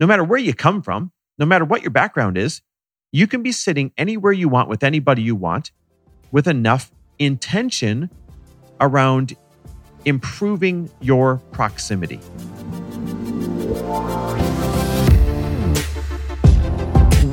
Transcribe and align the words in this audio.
no 0.00 0.06
matter 0.06 0.24
where 0.24 0.38
you 0.38 0.54
come 0.54 0.82
from, 0.82 1.12
no 1.38 1.46
matter 1.46 1.64
what 1.64 1.82
your 1.82 1.90
background 1.90 2.38
is, 2.38 2.62
you 3.12 3.26
can 3.26 3.42
be 3.42 3.52
sitting 3.52 3.92
anywhere 3.96 4.32
you 4.32 4.48
want 4.48 4.68
with 4.68 4.82
anybody 4.82 5.22
you 5.22 5.34
want 5.34 5.70
with 6.30 6.46
enough 6.46 6.90
intention 7.18 8.10
around 8.80 9.34
improving 10.04 10.90
your 11.00 11.36
proximity. 11.52 12.20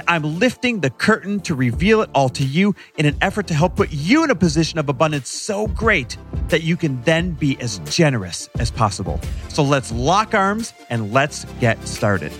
and 0.00 0.08
I'm 0.08 0.38
lifting 0.38 0.80
the 0.80 0.88
curtain 0.88 1.40
to 1.40 1.54
reveal 1.54 2.00
it 2.00 2.10
all 2.14 2.30
to 2.30 2.44
you 2.44 2.74
in 2.96 3.04
an 3.04 3.16
effort 3.20 3.46
to 3.48 3.54
help 3.54 3.76
put 3.76 3.92
you 3.92 4.24
in 4.24 4.30
a 4.30 4.34
position 4.34 4.78
of 4.78 4.88
abundance 4.88 5.28
so 5.28 5.66
great 5.66 6.16
that 6.48 6.62
you 6.62 6.76
can 6.76 7.02
then 7.02 7.32
be 7.32 7.60
as 7.60 7.80
generous 7.80 8.48
as 8.58 8.70
possible. 8.70 9.20
So 9.48 9.62
let's 9.62 9.92
lock 9.92 10.34
arms 10.34 10.72
and 10.88 11.12
let's 11.12 11.44
get 11.60 11.86
started. 11.86 12.32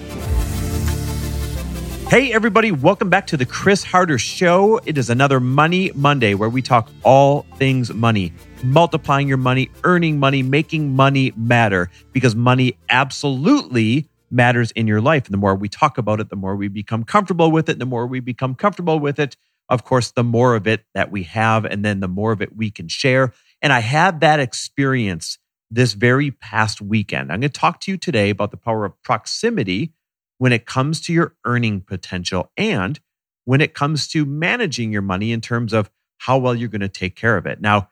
Hey, 2.08 2.32
everybody, 2.32 2.72
welcome 2.72 3.10
back 3.10 3.26
to 3.28 3.36
the 3.36 3.46
Chris 3.46 3.84
Harder 3.84 4.18
Show. 4.18 4.80
It 4.86 4.96
is 4.98 5.10
another 5.10 5.38
Money 5.38 5.92
Monday 5.94 6.34
where 6.34 6.48
we 6.48 6.62
talk 6.62 6.90
all 7.04 7.46
things 7.56 7.92
money, 7.92 8.32
multiplying 8.64 9.28
your 9.28 9.36
money, 9.36 9.70
earning 9.84 10.18
money, 10.18 10.42
making 10.42 10.96
money 10.96 11.32
matter 11.36 11.90
because 12.12 12.34
money 12.34 12.78
absolutely 12.88 14.08
matters 14.30 14.70
in 14.72 14.86
your 14.86 15.00
life. 15.00 15.26
And 15.26 15.32
the 15.32 15.38
more 15.38 15.54
we 15.54 15.68
talk 15.68 15.98
about 15.98 16.20
it, 16.20 16.28
the 16.28 16.36
more 16.36 16.56
we 16.56 16.68
become 16.68 17.04
comfortable 17.04 17.50
with 17.50 17.68
it. 17.68 17.78
The 17.78 17.86
more 17.86 18.06
we 18.06 18.20
become 18.20 18.54
comfortable 18.54 18.98
with 18.98 19.18
it, 19.18 19.36
of 19.68 19.84
course, 19.84 20.10
the 20.10 20.24
more 20.24 20.56
of 20.56 20.66
it 20.66 20.84
that 20.94 21.10
we 21.10 21.24
have, 21.24 21.64
and 21.64 21.84
then 21.84 22.00
the 22.00 22.08
more 22.08 22.32
of 22.32 22.42
it 22.42 22.56
we 22.56 22.70
can 22.70 22.88
share. 22.88 23.32
And 23.62 23.72
I 23.72 23.80
had 23.80 24.20
that 24.20 24.40
experience 24.40 25.38
this 25.70 25.92
very 25.92 26.30
past 26.30 26.80
weekend. 26.80 27.30
I'm 27.30 27.40
going 27.40 27.52
to 27.52 27.60
talk 27.60 27.80
to 27.82 27.90
you 27.92 27.96
today 27.96 28.30
about 28.30 28.50
the 28.50 28.56
power 28.56 28.84
of 28.84 29.00
proximity 29.02 29.92
when 30.38 30.52
it 30.52 30.66
comes 30.66 31.00
to 31.02 31.12
your 31.12 31.36
earning 31.44 31.80
potential 31.80 32.50
and 32.56 32.98
when 33.44 33.60
it 33.60 33.74
comes 33.74 34.08
to 34.08 34.24
managing 34.24 34.90
your 34.92 35.02
money 35.02 35.32
in 35.32 35.40
terms 35.40 35.72
of 35.72 35.90
how 36.18 36.38
well 36.38 36.54
you're 36.54 36.68
going 36.68 36.80
to 36.80 36.88
take 36.88 37.14
care 37.14 37.36
of 37.36 37.46
it. 37.46 37.60
Now, 37.60 37.90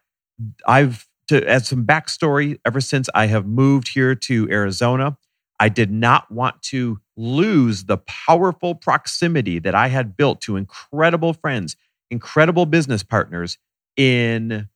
I've 0.67 1.07
to 1.29 1.47
add 1.49 1.67
some 1.67 1.85
backstory, 1.85 2.59
ever 2.65 2.81
since 2.81 3.09
I 3.15 3.27
have 3.27 3.47
moved 3.47 3.89
here 3.89 4.15
to 4.15 4.49
Arizona, 4.51 5.19
I 5.61 5.69
did 5.69 5.91
not 5.91 6.31
want 6.31 6.63
to 6.65 7.01
lose 7.17 7.85
the 7.85 7.99
powerful 7.99 8.75
proximity 8.75 9.59
that 9.59 9.75
I 9.75 9.89
had 9.89 10.17
built 10.17 10.41
to 10.43 10.57
incredible 10.57 11.33
friends, 11.33 11.77
incredible 12.11 12.65
business 12.67 13.03
partners 13.03 13.59
in 13.97 14.69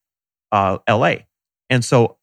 uh, 0.50 0.78
LA. 0.88 1.14
And 1.70 1.84
so 1.84 2.18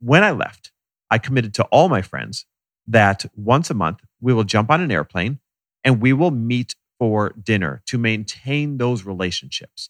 when 0.00 0.24
I 0.24 0.32
left, 0.32 0.72
I 1.10 1.18
committed 1.18 1.54
to 1.54 1.64
all 1.64 1.88
my 1.88 2.02
friends 2.02 2.46
that 2.86 3.24
once 3.34 3.70
a 3.70 3.74
month 3.74 4.00
we 4.20 4.34
will 4.34 4.44
jump 4.44 4.70
on 4.70 4.80
an 4.80 4.90
airplane 4.90 5.38
and 5.84 6.00
we 6.00 6.12
will 6.12 6.30
meet 6.30 6.74
for 6.98 7.30
dinner 7.42 7.82
to 7.86 7.98
maintain 7.98 8.78
those 8.78 9.04
relationships. 9.04 9.88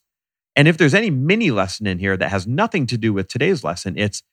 And 0.55 0.67
if 0.67 0.77
there's 0.77 0.93
any 0.93 1.09
mini 1.09 1.51
lesson 1.51 1.87
in 1.87 1.99
here 1.99 2.15
that 2.17 2.29
has 2.29 2.47
nothing 2.47 2.85
to 2.87 2.97
do 2.97 3.11
with 3.13 3.27
today's 3.27 3.63
lesson, 3.63 3.97
it's 3.97 4.23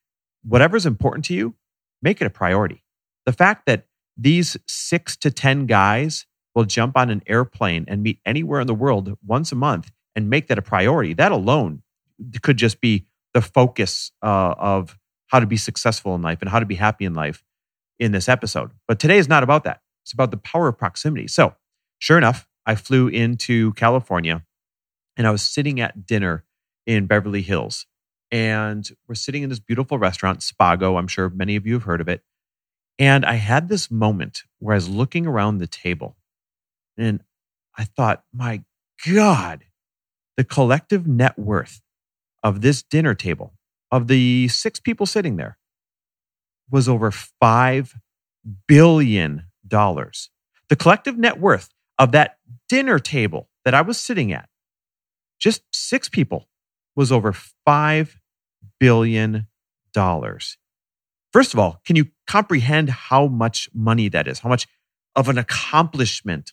whatever's 0.42 0.86
important 0.86 1.25
to 1.26 1.34
you, 1.34 1.54
make 2.03 2.20
it 2.20 2.26
a 2.26 2.31
priority. 2.31 2.82
The 3.26 3.32
fact 3.32 3.66
that 3.66 3.86
these 4.16 4.56
six 4.66 5.16
to 5.19 5.31
10 5.31 5.66
guys 5.66 6.26
will 6.54 6.64
jump 6.64 6.97
on 6.97 7.10
an 7.10 7.22
airplane 7.26 7.84
and 7.88 8.03
meet 8.03 8.19
anywhere 8.26 8.60
in 8.60 8.66
the 8.66 8.75
world 8.75 9.16
once 9.25 9.53
a 9.53 9.54
month 9.54 9.91
and 10.16 10.28
make 10.28 10.48
that 10.48 10.58
a 10.58 10.62
priority, 10.62 11.14
that 11.14 11.32
alone 11.32 11.82
could 12.42 12.56
just 12.56 12.80
be 12.80 13.06
the 13.32 13.41
focus 13.41 14.10
uh, 14.22 14.54
of 14.59 14.98
how 15.28 15.38
to 15.38 15.47
be 15.47 15.56
successful 15.56 16.14
in 16.14 16.22
life 16.22 16.38
and 16.41 16.50
how 16.50 16.59
to 16.59 16.66
be 16.66 16.75
happy 16.75 17.04
in 17.04 17.14
life 17.14 17.44
in 17.98 18.12
this 18.12 18.28
episode. 18.28 18.72
But 18.88 18.98
today 18.98 19.19
is 19.19 19.28
not 19.28 19.42
about 19.42 19.64
that. 19.64 19.80
It's 20.03 20.12
about 20.12 20.30
the 20.30 20.36
power 20.36 20.69
of 20.69 20.78
proximity. 20.78 21.28
So, 21.28 21.54
sure 21.98 22.19
enough, 22.19 22.48
I 22.66 22.75
flew 22.75 23.09
into 23.09 23.72
California 23.75 24.44
and 25.16 25.26
I 25.26 25.30
was 25.30 25.42
sitting 25.42 25.80
at 25.80 26.06
dinner 26.06 26.44
in 26.86 27.06
Beverly 27.06 27.42
Hills. 27.42 27.86
And 28.32 28.88
we're 29.09 29.14
sitting 29.14 29.42
in 29.42 29.48
this 29.48 29.60
beautiful 29.60 29.98
restaurant, 29.98 30.41
Spago. 30.41 30.98
I'm 30.98 31.09
sure 31.09 31.28
many 31.30 31.56
of 31.56 31.66
you 31.66 31.75
have 31.75 31.82
heard 31.84 32.00
of 32.00 32.09
it. 32.09 32.22
And 33.00 33.25
I 33.25 33.37
had 33.37 33.71
this 33.71 33.91
moment 33.91 34.43
where 34.59 34.75
I 34.75 34.77
was 34.77 34.91
looking 34.91 35.27
around 35.27 35.56
the 35.56 35.66
table 35.66 36.19
and 36.99 37.25
I 37.77 37.84
thought, 37.84 38.25
my 38.31 38.62
God, 39.06 39.65
the 40.37 40.44
collective 40.44 41.06
net 41.06 41.39
worth 41.39 41.81
of 42.43 42.60
this 42.60 42.83
dinner 42.83 43.15
table, 43.15 43.55
of 43.91 44.06
the 44.06 44.49
six 44.49 44.78
people 44.78 45.06
sitting 45.06 45.37
there, 45.37 45.56
was 46.71 46.91
over 46.91 47.10
$5 47.10 47.94
billion. 48.69 49.47
The 49.71 50.77
collective 50.78 51.16
net 51.16 51.41
worth 51.41 51.71
of 51.99 52.12
that 52.12 52.37
dinner 52.69 52.99
table 52.99 53.49
that 53.65 53.72
I 53.72 53.81
was 53.81 53.99
sitting 53.99 54.31
at, 54.31 54.50
just 55.39 55.62
six 55.72 56.10
people, 56.10 56.49
was 56.94 57.10
over 57.10 57.34
$5 57.66 58.16
billion. 58.78 59.47
First 61.32 61.54
of 61.54 61.60
all, 61.60 61.80
can 61.84 61.96
you 61.96 62.06
comprehend 62.26 62.91
how 62.91 63.26
much 63.26 63.68
money 63.72 64.08
that 64.08 64.26
is? 64.26 64.41
How 64.41 64.48
much 64.48 64.66
of 65.14 65.28
an 65.28 65.38
accomplishment 65.38 66.52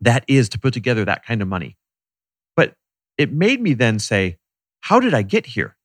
that 0.00 0.24
is 0.26 0.48
to 0.50 0.58
put 0.58 0.74
together 0.74 1.04
that 1.04 1.24
kind 1.24 1.42
of 1.42 1.48
money? 1.48 1.76
But 2.56 2.74
it 3.16 3.32
made 3.32 3.60
me 3.60 3.74
then 3.74 3.98
say, 3.98 4.38
how 4.80 5.00
did 5.00 5.14
I 5.14 5.22
get 5.22 5.46
here? 5.46 5.76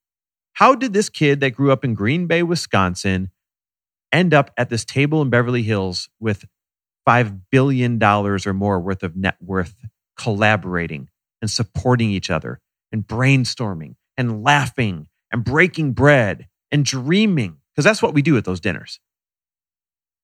How 0.54 0.76
did 0.76 0.94
this 0.94 1.10
kid 1.10 1.40
that 1.40 1.52
grew 1.52 1.72
up 1.72 1.86
in 1.86 1.94
Green 1.94 2.28
Bay, 2.28 2.44
Wisconsin, 2.44 3.30
end 4.12 4.34
up 4.34 4.52
at 4.58 4.70
this 4.70 4.84
table 4.84 5.22
in 5.22 5.30
Beverly 5.30 5.64
Hills 5.64 6.10
with 6.20 6.46
$5 7.08 7.42
billion 7.52 8.04
or 8.04 8.54
more 8.54 8.80
worth 8.80 9.04
of 9.04 9.16
net 9.16 9.38
worth 9.40 9.76
collaborating 10.18 11.10
and 11.42 11.50
supporting 11.50 12.10
each 12.10 12.30
other 12.30 12.60
and 12.92 13.08
brainstorming 13.08 13.96
and 14.18 14.44
laughing 14.44 15.08
and 15.32 15.44
breaking 15.44 15.94
bread 15.94 16.48
and 16.72 16.84
dreaming 16.84 17.58
because 17.80 17.86
that's 17.86 18.02
what 18.02 18.14
we 18.14 18.22
do 18.22 18.36
at 18.36 18.44
those 18.44 18.60
dinners. 18.60 19.00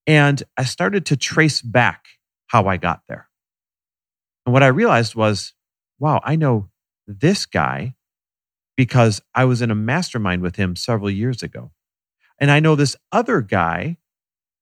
And 0.05 0.43
I 0.57 0.65
started 0.65 1.05
to 1.05 1.15
trace 1.15 1.61
back 1.61 2.03
how 2.47 2.67
I 2.67 2.75
got 2.75 3.03
there. 3.07 3.29
And 4.45 4.51
what 4.51 4.61
I 4.61 4.67
realized 4.67 5.15
was, 5.15 5.53
wow, 5.97 6.19
I 6.25 6.35
know 6.35 6.67
this 7.07 7.45
guy 7.45 7.95
because 8.75 9.21
I 9.33 9.45
was 9.45 9.61
in 9.61 9.71
a 9.71 9.75
mastermind 9.75 10.41
with 10.41 10.57
him 10.57 10.75
several 10.75 11.09
years 11.09 11.41
ago. 11.41 11.71
And 12.41 12.51
I 12.51 12.59
know 12.59 12.75
this 12.75 12.97
other 13.13 13.39
guy 13.39 13.99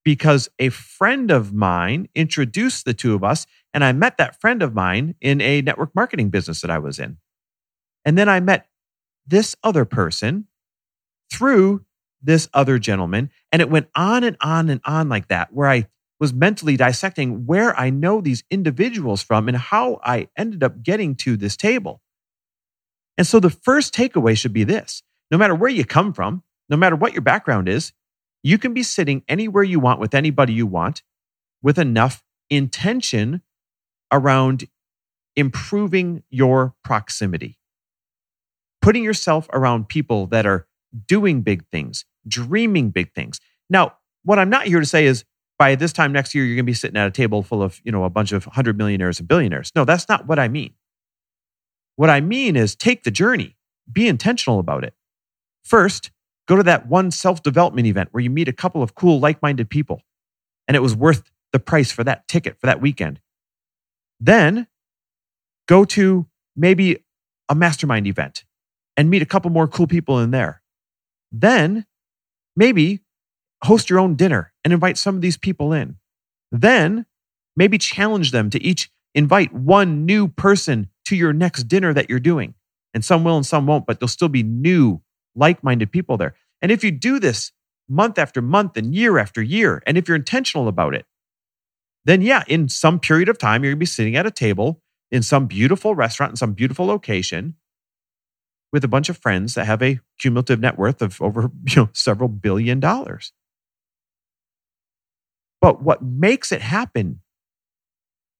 because 0.04 0.48
a 0.60 0.68
friend 0.68 1.32
of 1.32 1.52
mine 1.52 2.08
introduced 2.14 2.84
the 2.84 2.94
two 2.94 3.16
of 3.16 3.24
us. 3.24 3.44
And 3.72 3.82
I 3.82 3.90
met 3.90 4.18
that 4.18 4.40
friend 4.40 4.62
of 4.62 4.72
mine 4.72 5.16
in 5.20 5.40
a 5.40 5.62
network 5.62 5.96
marketing 5.96 6.30
business 6.30 6.60
that 6.60 6.70
I 6.70 6.78
was 6.78 7.00
in. 7.00 7.16
And 8.04 8.16
then 8.16 8.28
I 8.28 8.38
met 8.38 8.68
this 9.26 9.56
other 9.64 9.84
person 9.84 10.46
through 11.28 11.84
this 12.24 12.48
other 12.52 12.78
gentleman. 12.78 13.30
And 13.52 13.62
it 13.62 13.70
went 13.70 13.88
on 13.94 14.24
and 14.24 14.36
on 14.40 14.68
and 14.68 14.80
on 14.84 15.08
like 15.08 15.28
that, 15.28 15.52
where 15.52 15.68
I 15.68 15.88
was 16.18 16.32
mentally 16.32 16.76
dissecting 16.76 17.46
where 17.46 17.78
I 17.78 17.90
know 17.90 18.20
these 18.20 18.44
individuals 18.50 19.22
from 19.22 19.48
and 19.48 19.56
how 19.56 20.00
I 20.02 20.28
ended 20.36 20.62
up 20.62 20.82
getting 20.82 21.14
to 21.16 21.36
this 21.36 21.56
table. 21.56 22.00
And 23.18 23.26
so 23.26 23.40
the 23.40 23.50
first 23.50 23.94
takeaway 23.94 24.36
should 24.36 24.52
be 24.52 24.64
this 24.64 25.02
no 25.30 25.38
matter 25.38 25.54
where 25.54 25.70
you 25.70 25.84
come 25.84 26.12
from, 26.12 26.42
no 26.68 26.76
matter 26.76 26.96
what 26.96 27.12
your 27.12 27.22
background 27.22 27.68
is, 27.68 27.92
you 28.42 28.58
can 28.58 28.74
be 28.74 28.82
sitting 28.82 29.22
anywhere 29.28 29.62
you 29.62 29.80
want 29.80 30.00
with 30.00 30.14
anybody 30.14 30.52
you 30.52 30.66
want 30.66 31.02
with 31.62 31.78
enough 31.78 32.22
intention 32.50 33.42
around 34.12 34.68
improving 35.34 36.22
your 36.30 36.74
proximity. 36.84 37.58
Putting 38.82 39.02
yourself 39.02 39.48
around 39.52 39.88
people 39.88 40.26
that 40.28 40.46
are 40.46 40.66
doing 41.06 41.42
big 41.42 41.64
things, 41.70 42.04
dreaming 42.26 42.90
big 42.90 43.12
things. 43.12 43.40
Now, 43.68 43.94
what 44.24 44.38
I'm 44.38 44.50
not 44.50 44.66
here 44.66 44.80
to 44.80 44.86
say 44.86 45.06
is 45.06 45.24
by 45.58 45.74
this 45.74 45.92
time 45.92 46.12
next 46.12 46.34
year, 46.34 46.44
you're 46.44 46.56
going 46.56 46.64
to 46.64 46.70
be 46.70 46.74
sitting 46.74 46.96
at 46.96 47.06
a 47.06 47.10
table 47.10 47.42
full 47.42 47.62
of, 47.62 47.80
you 47.84 47.92
know, 47.92 48.04
a 48.04 48.10
bunch 48.10 48.32
of 48.32 48.44
hundred 48.44 48.76
millionaires 48.76 49.18
and 49.18 49.28
billionaires. 49.28 49.72
No, 49.74 49.84
that's 49.84 50.08
not 50.08 50.26
what 50.26 50.38
I 50.38 50.48
mean. 50.48 50.74
What 51.96 52.10
I 52.10 52.20
mean 52.20 52.56
is 52.56 52.74
take 52.74 53.04
the 53.04 53.10
journey, 53.10 53.56
be 53.90 54.08
intentional 54.08 54.58
about 54.58 54.84
it. 54.84 54.94
First, 55.62 56.10
go 56.46 56.56
to 56.56 56.62
that 56.64 56.88
one 56.88 57.10
self 57.10 57.42
development 57.42 57.86
event 57.86 58.08
where 58.12 58.22
you 58.22 58.30
meet 58.30 58.48
a 58.48 58.52
couple 58.52 58.82
of 58.82 58.94
cool, 58.94 59.20
like 59.20 59.40
minded 59.42 59.70
people, 59.70 60.02
and 60.66 60.76
it 60.76 60.80
was 60.80 60.96
worth 60.96 61.30
the 61.52 61.60
price 61.60 61.92
for 61.92 62.02
that 62.04 62.26
ticket 62.26 62.58
for 62.58 62.66
that 62.66 62.80
weekend. 62.80 63.20
Then 64.18 64.66
go 65.66 65.84
to 65.84 66.26
maybe 66.56 67.04
a 67.48 67.54
mastermind 67.54 68.06
event 68.06 68.44
and 68.96 69.08
meet 69.08 69.22
a 69.22 69.26
couple 69.26 69.50
more 69.50 69.68
cool 69.68 69.86
people 69.86 70.18
in 70.18 70.30
there. 70.30 70.62
Then 71.36 71.84
maybe 72.54 73.00
host 73.64 73.90
your 73.90 73.98
own 73.98 74.14
dinner 74.14 74.52
and 74.62 74.72
invite 74.72 74.96
some 74.96 75.16
of 75.16 75.20
these 75.20 75.36
people 75.36 75.72
in. 75.72 75.96
Then 76.52 77.06
maybe 77.56 77.76
challenge 77.76 78.30
them 78.30 78.50
to 78.50 78.62
each 78.62 78.90
invite 79.14 79.52
one 79.52 80.06
new 80.06 80.28
person 80.28 80.88
to 81.06 81.16
your 81.16 81.32
next 81.32 81.64
dinner 81.64 81.92
that 81.92 82.08
you're 82.08 82.20
doing. 82.20 82.54
And 82.92 83.04
some 83.04 83.24
will 83.24 83.36
and 83.36 83.44
some 83.44 83.66
won't, 83.66 83.86
but 83.86 83.98
there'll 83.98 84.08
still 84.08 84.28
be 84.28 84.44
new 84.44 85.02
like 85.34 85.64
minded 85.64 85.90
people 85.90 86.16
there. 86.16 86.34
And 86.62 86.70
if 86.70 86.84
you 86.84 86.92
do 86.92 87.18
this 87.18 87.50
month 87.88 88.16
after 88.16 88.40
month 88.40 88.76
and 88.76 88.94
year 88.94 89.18
after 89.18 89.42
year, 89.42 89.82
and 89.86 89.98
if 89.98 90.06
you're 90.06 90.16
intentional 90.16 90.68
about 90.68 90.94
it, 90.94 91.04
then 92.04 92.22
yeah, 92.22 92.44
in 92.46 92.68
some 92.68 93.00
period 93.00 93.28
of 93.28 93.38
time, 93.38 93.64
you're 93.64 93.72
going 93.72 93.78
to 93.78 93.80
be 93.80 93.86
sitting 93.86 94.14
at 94.14 94.26
a 94.26 94.30
table 94.30 94.80
in 95.10 95.22
some 95.22 95.46
beautiful 95.46 95.94
restaurant 95.96 96.32
in 96.32 96.36
some 96.36 96.52
beautiful 96.52 96.86
location 96.86 97.56
with 98.74 98.82
a 98.82 98.88
bunch 98.88 99.08
of 99.08 99.16
friends 99.16 99.54
that 99.54 99.66
have 99.66 99.80
a 99.82 100.00
cumulative 100.18 100.58
net 100.58 100.76
worth 100.76 101.00
of 101.00 101.22
over 101.22 101.42
you 101.68 101.76
know, 101.76 101.88
several 101.92 102.28
billion 102.28 102.80
dollars. 102.80 103.32
But 105.60 105.80
what 105.80 106.02
makes 106.02 106.50
it 106.50 106.60
happen 106.60 107.20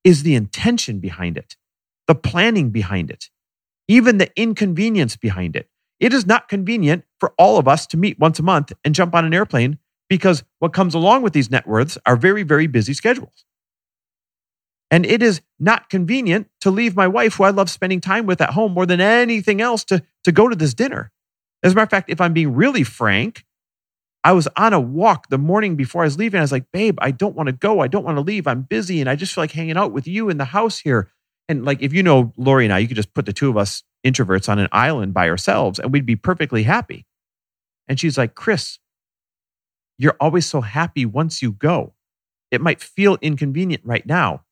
is 0.02 0.24
the 0.24 0.34
intention 0.34 0.98
behind 0.98 1.38
it, 1.38 1.54
the 2.08 2.16
planning 2.16 2.70
behind 2.70 3.10
it, 3.10 3.30
even 3.86 4.18
the 4.18 4.28
inconvenience 4.36 5.16
behind 5.16 5.54
it. 5.54 5.68
It 6.00 6.12
is 6.12 6.26
not 6.26 6.48
convenient 6.48 7.04
for 7.20 7.32
all 7.38 7.56
of 7.56 7.68
us 7.68 7.86
to 7.86 7.96
meet 7.96 8.18
once 8.18 8.40
a 8.40 8.42
month 8.42 8.72
and 8.84 8.92
jump 8.92 9.14
on 9.14 9.24
an 9.24 9.32
airplane 9.32 9.78
because 10.08 10.42
what 10.58 10.72
comes 10.72 10.94
along 10.94 11.22
with 11.22 11.32
these 11.32 11.50
net 11.50 11.66
worths 11.66 11.96
are 12.04 12.16
very, 12.16 12.42
very 12.42 12.66
busy 12.66 12.92
schedules. 12.92 13.44
And 14.94 15.04
it 15.04 15.24
is 15.24 15.40
not 15.58 15.90
convenient 15.90 16.46
to 16.60 16.70
leave 16.70 16.94
my 16.94 17.08
wife, 17.08 17.34
who 17.34 17.42
I 17.42 17.50
love 17.50 17.68
spending 17.68 18.00
time 18.00 18.26
with 18.26 18.40
at 18.40 18.50
home 18.50 18.70
more 18.74 18.86
than 18.86 19.00
anything 19.00 19.60
else, 19.60 19.82
to, 19.86 20.04
to 20.22 20.30
go 20.30 20.46
to 20.46 20.54
this 20.54 20.72
dinner. 20.72 21.10
As 21.64 21.72
a 21.72 21.74
matter 21.74 21.82
of 21.82 21.90
fact, 21.90 22.10
if 22.10 22.20
I'm 22.20 22.32
being 22.32 22.54
really 22.54 22.84
frank, 22.84 23.44
I 24.22 24.30
was 24.30 24.46
on 24.56 24.72
a 24.72 24.78
walk 24.78 25.30
the 25.30 25.36
morning 25.36 25.74
before 25.74 26.02
I 26.02 26.04
was 26.04 26.16
leaving. 26.16 26.38
I 26.38 26.44
was 26.44 26.52
like, 26.52 26.70
babe, 26.72 26.96
I 27.00 27.10
don't 27.10 27.34
want 27.34 27.48
to 27.48 27.52
go. 27.52 27.80
I 27.80 27.88
don't 27.88 28.04
want 28.04 28.18
to 28.18 28.20
leave. 28.20 28.46
I'm 28.46 28.62
busy 28.62 29.00
and 29.00 29.10
I 29.10 29.16
just 29.16 29.34
feel 29.34 29.42
like 29.42 29.50
hanging 29.50 29.76
out 29.76 29.90
with 29.90 30.06
you 30.06 30.28
in 30.28 30.38
the 30.38 30.44
house 30.44 30.78
here. 30.78 31.10
And 31.48 31.64
like, 31.64 31.82
if 31.82 31.92
you 31.92 32.04
know 32.04 32.32
Lori 32.36 32.64
and 32.64 32.72
I, 32.72 32.78
you 32.78 32.86
could 32.86 32.96
just 32.96 33.14
put 33.14 33.26
the 33.26 33.32
two 33.32 33.50
of 33.50 33.56
us 33.56 33.82
introverts 34.06 34.48
on 34.48 34.60
an 34.60 34.68
island 34.70 35.12
by 35.12 35.28
ourselves 35.28 35.80
and 35.80 35.92
we'd 35.92 36.06
be 36.06 36.14
perfectly 36.14 36.62
happy. 36.62 37.04
And 37.88 37.98
she's 37.98 38.16
like, 38.16 38.36
Chris, 38.36 38.78
you're 39.98 40.16
always 40.20 40.46
so 40.46 40.60
happy 40.60 41.04
once 41.04 41.42
you 41.42 41.50
go. 41.50 41.94
It 42.52 42.60
might 42.60 42.80
feel 42.80 43.18
inconvenient 43.20 43.82
right 43.84 44.06
now, 44.06 44.43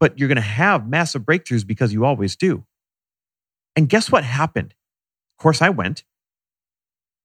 but 0.00 0.18
you're 0.18 0.28
going 0.28 0.36
to 0.36 0.42
have 0.42 0.88
massive 0.88 1.22
breakthroughs 1.22 1.66
because 1.66 1.92
you 1.92 2.04
always 2.04 2.36
do. 2.36 2.64
And 3.76 3.88
guess 3.88 4.10
what 4.10 4.24
happened? 4.24 4.74
Of 5.38 5.42
course, 5.42 5.62
I 5.62 5.68
went. 5.68 6.04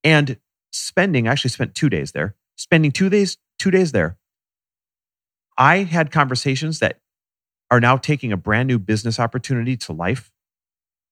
And 0.02 0.38
spending, 0.72 1.26
I 1.26 1.32
actually 1.32 1.50
spent 1.50 1.74
two 1.74 1.88
days 1.88 2.12
there, 2.12 2.34
spending 2.56 2.92
two 2.92 3.08
days, 3.08 3.38
two 3.58 3.70
days 3.70 3.92
there. 3.92 4.18
I 5.56 5.78
had 5.78 6.10
conversations 6.10 6.80
that 6.80 7.00
are 7.70 7.80
now 7.80 7.96
taking 7.96 8.32
a 8.32 8.36
brand 8.36 8.66
new 8.66 8.78
business 8.78 9.18
opportunity 9.18 9.76
to 9.78 9.92
life. 9.92 10.30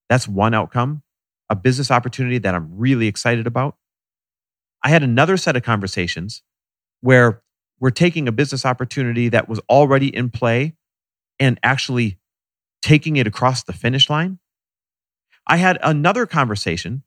That's 0.08 0.28
one 0.28 0.52
outcome, 0.54 1.02
a 1.48 1.56
business 1.56 1.90
opportunity 1.90 2.38
that 2.38 2.54
I'm 2.54 2.76
really 2.76 3.06
excited 3.06 3.46
about. 3.46 3.76
I 4.82 4.88
had 4.90 5.02
another 5.02 5.36
set 5.36 5.56
of 5.56 5.62
conversations 5.62 6.42
where 7.00 7.42
we're 7.80 7.90
taking 7.90 8.28
a 8.28 8.32
business 8.32 8.64
opportunity 8.64 9.28
that 9.28 9.48
was 9.48 9.60
already 9.68 10.14
in 10.14 10.30
play 10.30 10.74
and 11.42 11.58
actually 11.64 12.18
taking 12.82 13.16
it 13.16 13.26
across 13.26 13.64
the 13.64 13.72
finish 13.72 14.08
line. 14.08 14.38
I 15.44 15.56
had 15.56 15.76
another 15.82 16.24
conversation 16.24 17.02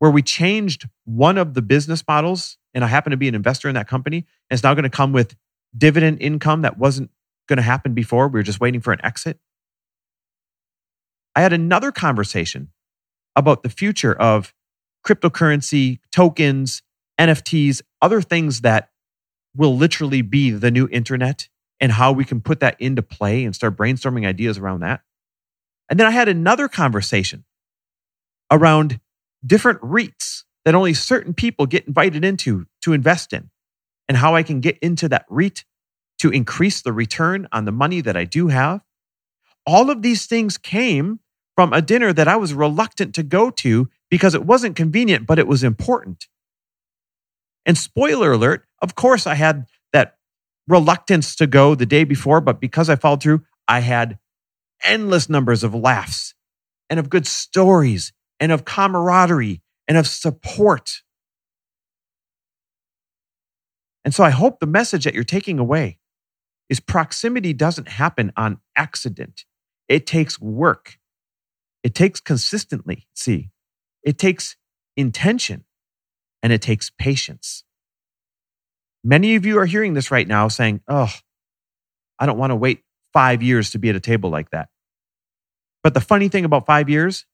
where 0.00 0.10
we 0.10 0.22
changed 0.22 0.88
one 1.04 1.38
of 1.38 1.54
the 1.54 1.62
business 1.62 2.02
models, 2.06 2.58
and 2.74 2.82
I 2.82 2.88
happen 2.88 3.12
to 3.12 3.16
be 3.16 3.28
an 3.28 3.36
investor 3.36 3.68
in 3.68 3.76
that 3.76 3.86
company, 3.86 4.16
and 4.16 4.56
it's 4.56 4.64
now 4.64 4.74
going 4.74 4.82
to 4.82 4.90
come 4.90 5.12
with 5.12 5.36
dividend 5.76 6.20
income 6.20 6.62
that 6.62 6.78
wasn't 6.78 7.10
going 7.48 7.58
to 7.58 7.62
happen 7.62 7.94
before. 7.94 8.26
We 8.26 8.40
were 8.40 8.42
just 8.42 8.58
waiting 8.58 8.80
for 8.80 8.92
an 8.92 8.98
exit. 9.04 9.38
I 11.36 11.42
had 11.42 11.52
another 11.52 11.92
conversation 11.92 12.72
about 13.36 13.62
the 13.62 13.68
future 13.68 14.14
of 14.14 14.52
cryptocurrency, 15.06 16.00
tokens, 16.10 16.82
NFTs, 17.20 17.82
other 18.02 18.20
things 18.20 18.62
that 18.62 18.90
will 19.54 19.76
literally 19.76 20.22
be 20.22 20.50
the 20.50 20.72
new 20.72 20.88
internet 20.90 21.48
and 21.80 21.92
how 21.92 22.12
we 22.12 22.24
can 22.24 22.40
put 22.40 22.60
that 22.60 22.80
into 22.80 23.02
play 23.02 23.44
and 23.44 23.54
start 23.54 23.76
brainstorming 23.76 24.26
ideas 24.26 24.58
around 24.58 24.80
that. 24.80 25.02
And 25.88 26.00
then 26.00 26.06
I 26.06 26.10
had 26.10 26.28
another 26.28 26.68
conversation 26.68 27.44
around 28.50 29.00
different 29.44 29.80
REITs 29.80 30.44
that 30.64 30.74
only 30.74 30.94
certain 30.94 31.34
people 31.34 31.66
get 31.66 31.86
invited 31.86 32.24
into 32.24 32.66
to 32.82 32.92
invest 32.92 33.32
in 33.32 33.50
and 34.08 34.16
how 34.16 34.34
I 34.34 34.42
can 34.42 34.60
get 34.60 34.78
into 34.78 35.08
that 35.08 35.26
REIT 35.28 35.64
to 36.18 36.30
increase 36.30 36.82
the 36.82 36.92
return 36.92 37.46
on 37.52 37.64
the 37.64 37.72
money 37.72 38.00
that 38.00 38.16
I 38.16 38.24
do 38.24 38.48
have. 38.48 38.80
All 39.66 39.90
of 39.90 40.02
these 40.02 40.26
things 40.26 40.58
came 40.58 41.20
from 41.54 41.72
a 41.72 41.82
dinner 41.82 42.12
that 42.12 42.28
I 42.28 42.36
was 42.36 42.54
reluctant 42.54 43.14
to 43.14 43.22
go 43.22 43.50
to 43.50 43.88
because 44.10 44.34
it 44.34 44.44
wasn't 44.44 44.76
convenient, 44.76 45.26
but 45.26 45.38
it 45.38 45.46
was 45.46 45.64
important. 45.64 46.26
And 47.64 47.76
spoiler 47.76 48.32
alert, 48.32 48.66
of 48.80 48.94
course, 48.94 49.26
I 49.26 49.34
had 49.34 49.66
reluctance 50.68 51.36
to 51.36 51.46
go 51.46 51.74
the 51.74 51.86
day 51.86 52.04
before, 52.04 52.40
but 52.40 52.60
because 52.60 52.88
I 52.88 52.96
followed 52.96 53.22
through, 53.22 53.42
I 53.68 53.80
had 53.80 54.18
endless 54.84 55.28
numbers 55.28 55.64
of 55.64 55.74
laughs 55.74 56.34
and 56.90 57.00
of 57.00 57.10
good 57.10 57.26
stories 57.26 58.12
and 58.40 58.52
of 58.52 58.64
camaraderie 58.64 59.62
and 59.88 59.96
of 59.96 60.06
support. 60.06 61.02
And 64.04 64.14
so 64.14 64.22
I 64.22 64.30
hope 64.30 64.60
the 64.60 64.66
message 64.66 65.04
that 65.04 65.14
you're 65.14 65.24
taking 65.24 65.58
away 65.58 65.98
is 66.68 66.80
proximity 66.80 67.52
doesn't 67.52 67.88
happen 67.88 68.32
on 68.36 68.60
accident. 68.76 69.44
It 69.88 70.06
takes 70.06 70.40
work. 70.40 70.98
It 71.82 71.94
takes 71.94 72.20
consistently, 72.20 73.06
see, 73.14 73.50
it 74.02 74.18
takes 74.18 74.56
intention 74.96 75.64
and 76.42 76.52
it 76.52 76.60
takes 76.62 76.90
patience. 76.90 77.64
Many 79.08 79.36
of 79.36 79.46
you 79.46 79.60
are 79.60 79.66
hearing 79.66 79.94
this 79.94 80.10
right 80.10 80.26
now 80.26 80.48
saying, 80.48 80.80
Oh, 80.88 81.12
I 82.18 82.26
don't 82.26 82.38
want 82.38 82.50
to 82.50 82.56
wait 82.56 82.82
five 83.12 83.40
years 83.40 83.70
to 83.70 83.78
be 83.78 83.88
at 83.88 83.94
a 83.94 84.00
table 84.00 84.30
like 84.30 84.50
that. 84.50 84.68
But 85.84 85.94
the 85.94 86.00
funny 86.00 86.28
thing 86.28 86.44
about 86.44 86.66
five 86.66 86.88
years 86.88 87.24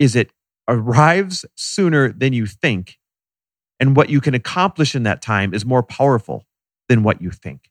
is 0.00 0.16
it 0.16 0.32
arrives 0.66 1.44
sooner 1.54 2.10
than 2.10 2.32
you 2.32 2.44
think. 2.44 2.98
And 3.78 3.94
what 3.94 4.10
you 4.10 4.20
can 4.20 4.34
accomplish 4.34 4.96
in 4.96 5.04
that 5.04 5.22
time 5.22 5.54
is 5.54 5.64
more 5.64 5.84
powerful 5.84 6.44
than 6.88 7.04
what 7.04 7.22
you 7.22 7.30
think. 7.30 7.70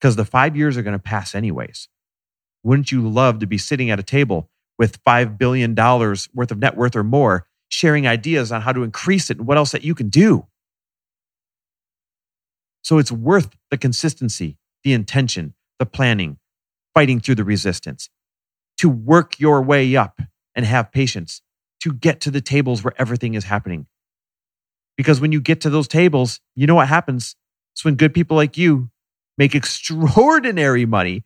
Because 0.00 0.16
the 0.16 0.24
five 0.24 0.56
years 0.56 0.78
are 0.78 0.82
going 0.82 0.96
to 0.96 0.98
pass 0.98 1.34
anyways. 1.34 1.90
Wouldn't 2.62 2.92
you 2.92 3.06
love 3.06 3.40
to 3.40 3.46
be 3.46 3.58
sitting 3.58 3.90
at 3.90 4.00
a 4.00 4.02
table 4.02 4.48
with 4.78 5.04
$5 5.04 5.36
billion 5.36 5.74
worth 5.74 6.50
of 6.50 6.58
net 6.58 6.78
worth 6.78 6.96
or 6.96 7.04
more, 7.04 7.46
sharing 7.68 8.06
ideas 8.06 8.50
on 8.52 8.62
how 8.62 8.72
to 8.72 8.84
increase 8.84 9.28
it 9.28 9.36
and 9.36 9.46
what 9.46 9.58
else 9.58 9.72
that 9.72 9.84
you 9.84 9.94
can 9.94 10.08
do? 10.08 10.46
So 12.84 12.98
it's 12.98 13.10
worth 13.10 13.56
the 13.70 13.78
consistency, 13.78 14.58
the 14.84 14.92
intention, 14.92 15.54
the 15.80 15.86
planning, 15.86 16.38
fighting 16.94 17.18
through 17.18 17.36
the 17.36 17.44
resistance 17.44 18.10
to 18.78 18.88
work 18.88 19.40
your 19.40 19.62
way 19.62 19.96
up 19.96 20.20
and 20.54 20.66
have 20.66 20.92
patience 20.92 21.42
to 21.82 21.92
get 21.92 22.20
to 22.20 22.30
the 22.30 22.40
tables 22.42 22.84
where 22.84 22.94
everything 22.98 23.34
is 23.34 23.44
happening. 23.44 23.86
Because 24.96 25.20
when 25.20 25.32
you 25.32 25.40
get 25.40 25.62
to 25.62 25.70
those 25.70 25.88
tables, 25.88 26.40
you 26.54 26.66
know 26.66 26.76
what 26.76 26.88
happens? 26.88 27.36
It's 27.74 27.84
when 27.84 27.96
good 27.96 28.14
people 28.14 28.36
like 28.36 28.56
you 28.56 28.90
make 29.38 29.54
extraordinary 29.56 30.86
money 30.86 31.24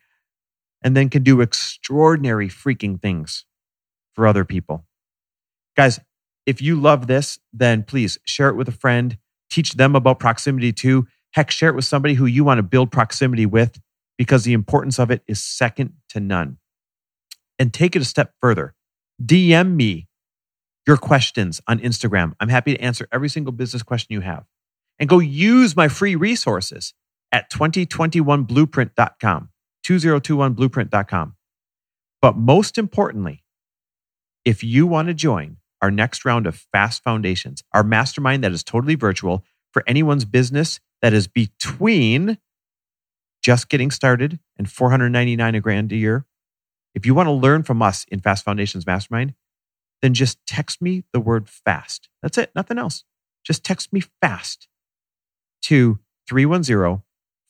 and 0.82 0.96
then 0.96 1.10
can 1.10 1.22
do 1.24 1.40
extraordinary 1.40 2.48
freaking 2.48 3.02
things 3.02 3.44
for 4.14 4.26
other 4.26 4.44
people. 4.44 4.86
Guys, 5.76 6.00
if 6.46 6.62
you 6.62 6.80
love 6.80 7.06
this, 7.08 7.38
then 7.52 7.82
please 7.82 8.18
share 8.24 8.48
it 8.48 8.56
with 8.56 8.68
a 8.68 8.72
friend, 8.72 9.18
teach 9.50 9.72
them 9.74 9.94
about 9.94 10.18
proximity 10.18 10.72
too. 10.72 11.06
Heck, 11.38 11.52
share 11.52 11.68
it 11.68 11.76
with 11.76 11.84
somebody 11.84 12.14
who 12.14 12.26
you 12.26 12.42
want 12.42 12.58
to 12.58 12.64
build 12.64 12.90
proximity 12.90 13.46
with 13.46 13.80
because 14.16 14.42
the 14.42 14.54
importance 14.54 14.98
of 14.98 15.12
it 15.12 15.22
is 15.28 15.40
second 15.40 15.92
to 16.08 16.18
none. 16.18 16.58
And 17.60 17.72
take 17.72 17.94
it 17.94 18.02
a 18.02 18.04
step 18.04 18.32
further. 18.40 18.74
DM 19.24 19.76
me 19.76 20.08
your 20.84 20.96
questions 20.96 21.60
on 21.68 21.78
Instagram. 21.78 22.32
I'm 22.40 22.48
happy 22.48 22.74
to 22.74 22.82
answer 22.82 23.06
every 23.12 23.28
single 23.28 23.52
business 23.52 23.84
question 23.84 24.14
you 24.14 24.22
have. 24.22 24.46
And 24.98 25.08
go 25.08 25.20
use 25.20 25.76
my 25.76 25.86
free 25.86 26.16
resources 26.16 26.92
at 27.30 27.52
2021blueprint.com, 27.52 29.48
2021blueprint.com. 29.86 31.36
But 32.20 32.36
most 32.36 32.78
importantly, 32.78 33.44
if 34.44 34.64
you 34.64 34.88
want 34.88 35.06
to 35.06 35.14
join 35.14 35.58
our 35.80 35.92
next 35.92 36.24
round 36.24 36.48
of 36.48 36.66
Fast 36.72 37.04
Foundations, 37.04 37.62
our 37.72 37.84
mastermind 37.84 38.42
that 38.42 38.50
is 38.50 38.64
totally 38.64 38.96
virtual 38.96 39.44
for 39.72 39.84
anyone's 39.86 40.24
business 40.24 40.80
that 41.02 41.12
is 41.12 41.28
between 41.28 42.38
just 43.42 43.68
getting 43.68 43.90
started 43.90 44.40
and 44.56 44.70
499 44.70 45.54
a 45.54 45.60
grand 45.60 45.92
a 45.92 45.96
year, 45.96 46.26
if 46.94 47.06
you 47.06 47.14
want 47.14 47.28
to 47.28 47.32
learn 47.32 47.62
from 47.62 47.82
us 47.82 48.04
in 48.08 48.20
Fast 48.20 48.44
Foundations 48.44 48.86
Mastermind, 48.86 49.34
then 50.02 50.14
just 50.14 50.38
text 50.46 50.80
me 50.82 51.04
the 51.12 51.20
word 51.20 51.48
fast. 51.48 52.08
That's 52.22 52.38
it, 52.38 52.50
nothing 52.54 52.78
else. 52.78 53.04
Just 53.44 53.64
text 53.64 53.92
me 53.92 54.02
fast 54.20 54.68
to 55.62 55.98
310 56.28 57.02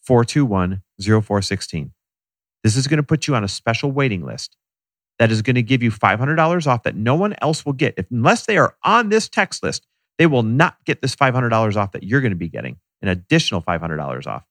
421 0.02 0.82
0416. 1.00 1.92
This 2.64 2.76
is 2.76 2.86
going 2.86 2.98
to 2.98 3.02
put 3.02 3.26
you 3.26 3.34
on 3.34 3.44
a 3.44 3.48
special 3.48 3.92
waiting 3.92 4.24
list 4.24 4.56
that 5.18 5.30
is 5.30 5.42
going 5.42 5.56
to 5.56 5.62
give 5.62 5.82
you 5.82 5.90
$500 5.90 6.66
off 6.66 6.82
that 6.84 6.96
no 6.96 7.14
one 7.14 7.34
else 7.42 7.66
will 7.66 7.72
get. 7.72 7.94
If, 7.96 8.06
unless 8.10 8.46
they 8.46 8.56
are 8.56 8.76
on 8.82 9.08
this 9.08 9.28
text 9.28 9.62
list, 9.62 9.86
they 10.16 10.26
will 10.26 10.42
not 10.42 10.76
get 10.84 11.02
this 11.02 11.14
$500 11.14 11.76
off 11.76 11.92
that 11.92 12.02
you're 12.02 12.20
going 12.20 12.32
to 12.32 12.36
be 12.36 12.48
getting, 12.48 12.76
an 13.02 13.08
additional 13.08 13.62
$500 13.62 14.26
off, 14.26 14.44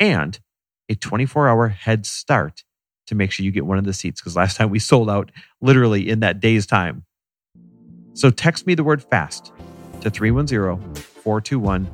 and 0.00 0.38
a 0.88 0.94
24 0.94 1.48
hour 1.48 1.68
head 1.68 2.06
start 2.06 2.64
to 3.06 3.14
make 3.14 3.32
sure 3.32 3.44
you 3.44 3.50
get 3.50 3.66
one 3.66 3.78
of 3.78 3.84
the 3.84 3.92
seats. 3.92 4.20
Because 4.20 4.36
last 4.36 4.56
time 4.58 4.70
we 4.70 4.78
sold 4.78 5.10
out 5.10 5.30
literally 5.60 6.08
in 6.08 6.20
that 6.20 6.40
day's 6.40 6.66
time. 6.66 7.04
So 8.14 8.30
text 8.30 8.66
me 8.66 8.74
the 8.74 8.84
word 8.84 9.02
fast 9.02 9.52
to 10.02 10.10
310 10.10 10.94
421 10.94 11.86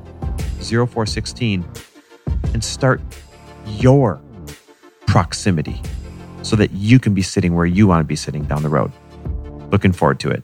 0416 0.61 1.65
and 2.53 2.63
start 2.63 3.01
your 3.65 4.21
proximity 5.07 5.81
so 6.41 6.55
that 6.55 6.71
you 6.71 6.99
can 6.99 7.13
be 7.13 7.21
sitting 7.21 7.55
where 7.55 7.65
you 7.65 7.87
want 7.87 8.01
to 8.01 8.05
be 8.05 8.15
sitting 8.15 8.43
down 8.43 8.63
the 8.63 8.69
road. 8.69 8.91
Looking 9.71 9.91
forward 9.91 10.19
to 10.21 10.29
it. 10.29 10.43